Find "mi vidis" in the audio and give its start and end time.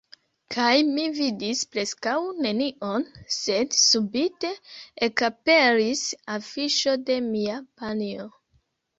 0.85-1.59